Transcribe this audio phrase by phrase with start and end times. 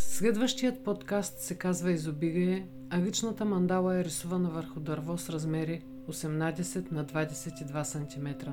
[0.00, 6.92] Следващият подкаст се казва Изобилие, а личната мандала е рисувана върху дърво с размери 18
[6.92, 8.50] на 22 см.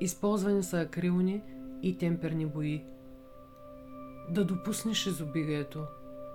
[0.00, 1.42] Използвани са акрилни
[1.82, 2.84] и темперни бои.
[4.30, 5.84] Да допуснеш изобилието,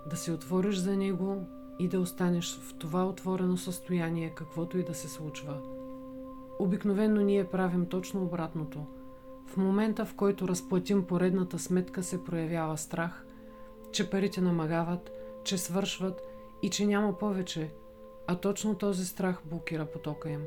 [0.09, 1.45] да се отвориш за него
[1.79, 5.57] и да останеш в това отворено състояние, каквото и да се случва.
[6.59, 8.85] Обикновено ние правим точно обратното.
[9.47, 13.25] В момента, в който разплатим поредната сметка, се проявява страх,
[13.91, 15.11] че парите намагават,
[15.43, 16.21] че свършват
[16.63, 17.69] и че няма повече,
[18.27, 20.43] а точно този страх блокира потока им.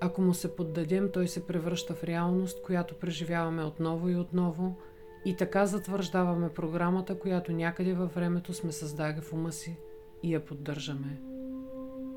[0.00, 4.76] Ако му се поддадем, той се превръща в реалност, която преживяваме отново и отново
[5.24, 9.76] и така затвърждаваме програмата, която някъде във времето сме създали в ума си
[10.22, 11.20] и я поддържаме.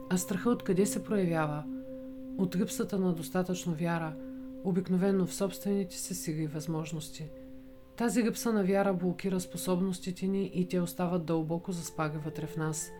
[0.09, 1.63] А страха откъде се проявява?
[2.37, 4.15] От липсата на достатъчно вяра,
[4.63, 7.29] обикновено в собствените си сили и възможности.
[7.99, 12.91] Тази липса на вяра блокира способностите ни и те остават дълбоко заспали вътре в нас.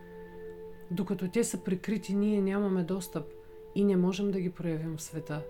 [0.91, 3.26] Докато те са прикрити, ние нямаме достъп
[3.76, 5.43] и не можем да ги проявим в света.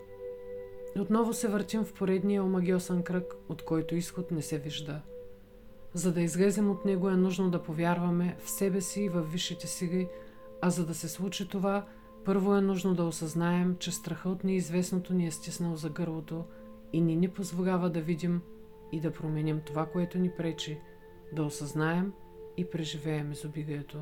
[1.00, 5.02] Отново се въртим в поредния омагиосен кръг, от който изход не се вижда.
[5.94, 9.68] За да излезем от него е нужно да повярваме в себе си и в висшите
[9.68, 10.08] сили,
[10.62, 11.86] а за да се случи това,
[12.26, 16.46] първо е нужно да осъзнаем, че страха от неизвестното ни е стиснал за гърлото
[16.94, 18.42] и ни ни позволява да видим
[18.92, 20.80] и да променим това, което ни пречи,
[21.34, 22.14] да осъзнаем
[22.58, 23.98] и преживеем изобилието.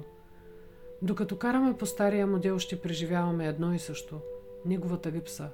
[1.02, 4.20] Докато караме по стария модел, ще преживяваме едно и също–
[4.66, 5.50] неговата липса.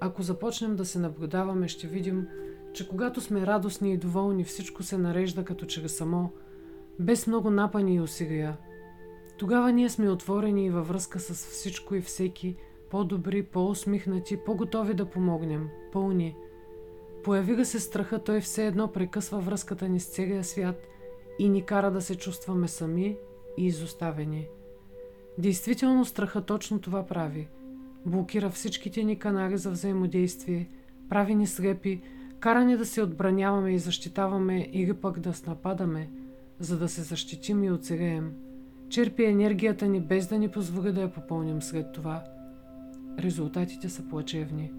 [0.00, 2.28] Ако започнем да се наблюдаваме, ще видим,
[2.72, 6.32] че когато сме радостни и доволни, всичко се нарежда като че само,
[6.98, 8.56] без много напани и усилия.
[9.38, 12.56] Тогава ние сме отворени и във връзка с всичко и всеки,
[12.90, 16.36] по-добри, по-усмихнати, по-готови да помогнем, пълни.
[17.24, 20.86] Появи се страха, той все едно прекъсва връзката ни с целия свят
[21.38, 23.16] и ни кара да се чувстваме сами
[23.56, 24.48] и изоставени.
[25.38, 27.48] Действително страха точно това прави.
[28.06, 30.68] Блокира всичките ни канали за взаимодействие,
[31.08, 32.02] прави ни слепи,
[32.40, 36.10] кара ни да се отбраняваме и защитаваме или пък да нападаме,
[36.58, 38.32] за да се защитим и оцелеем.
[38.88, 42.24] Черпи енергията ни без да ни позволи да я попълним след това.
[43.18, 44.72] Резултатите са плачевни.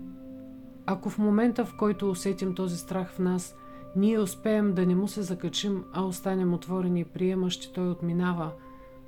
[0.86, 3.56] Ако в момента, в който усетим този страх в нас,
[3.96, 8.52] ние успеем да не му се закачим, а останем отворени и приемащи, той отминава,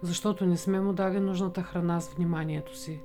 [0.01, 3.01] защото не сме му дали нужната храна с вниманието си.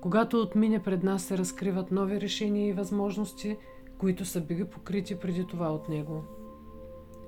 [0.00, 3.56] Когато отмине пред нас се разкриват нови решения и възможности,
[3.98, 6.24] които са били покрити преди това от него.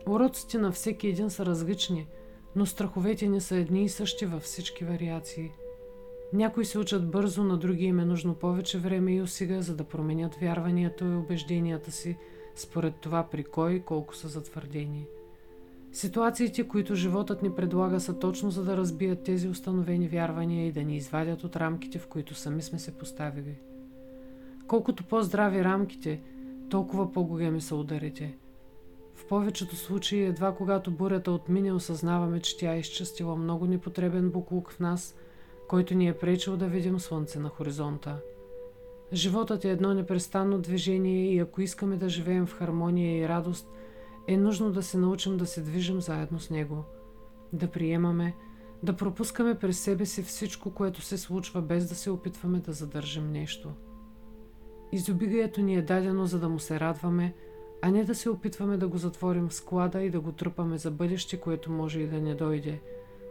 [0.08, 2.06] Уроците на всеки един са различни,
[2.56, 5.52] но страховете ни са едни и същи във всички вариации.
[6.32, 9.84] Някои се учат бързо, на други им е нужно повече време и усилия, за да
[9.84, 12.16] променят вярванията и убежденията си,
[12.54, 15.06] според това при кой и колко са затвърдени.
[15.92, 20.82] Ситуациите, които животът ни предлага, са точно за да разбият тези установени вярвания и да
[20.82, 23.58] ни извадят от рамките, в които сами сме се поставили.
[24.66, 26.20] Колкото по-здрави рамките,
[26.68, 28.36] толкова по-големи са ударите.
[29.14, 34.70] В повечето случаи, едва когато бурята отмине, осъзнаваме, че тя е изчистила много непотребен буклук
[34.70, 35.14] в нас,
[35.68, 38.16] който ни е пречил да видим слънце на хоризонта.
[39.12, 43.68] Животът е едно непрестанно движение и ако искаме да живеем в хармония и радост,
[44.26, 46.84] е нужно да се научим да се движим заедно с него,
[47.52, 48.36] да приемаме,
[48.82, 53.32] да пропускаме през себе си всичко, което се случва, без да се опитваме да задържим
[53.32, 53.70] нещо.
[54.92, 57.34] Изобилието ни е дадено, за да му се радваме,
[57.82, 60.90] а не да се опитваме да го затворим в склада и да го трупаме за
[60.90, 62.80] бъдеще, което може и да не дойде,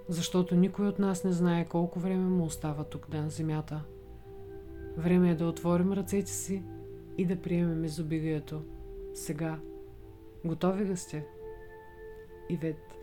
[0.10, 3.84] защото никой от нас не знае колко време му остава тук на земята.
[4.98, 6.64] Време е да отворим ръцете си
[7.18, 8.62] и да приемем изобилието.
[9.14, 9.60] Сега.
[10.46, 11.26] Готови ли сте?
[12.50, 12.98] Ивет.